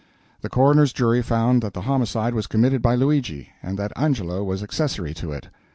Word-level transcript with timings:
The 0.41 0.49
coroner's 0.49 0.93
jury 0.93 1.21
found 1.21 1.61
that 1.61 1.75
the 1.75 1.81
homicide 1.81 2.33
was 2.33 2.47
committed 2.47 2.81
by 2.81 2.95
Luigi, 2.95 3.49
and 3.61 3.77
that 3.77 3.91
Angelo 3.95 4.43
was 4.43 4.63
accessory 4.63 5.13
to 5.13 5.31
it. 5.31 5.49